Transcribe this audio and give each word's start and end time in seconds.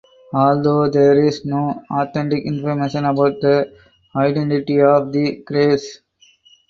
Although 0.33 0.89
there 0.89 1.23
is 1.23 1.45
no 1.45 1.83
authentic 1.91 2.43
information 2.47 3.05
about 3.05 3.39
the 3.39 3.71
identity 4.15 4.81
of 4.81 5.11
the 5.11 5.43
graves. 5.45 6.01